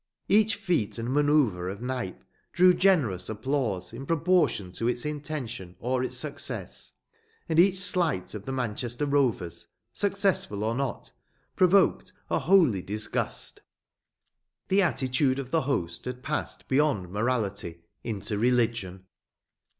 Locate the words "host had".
15.61-16.23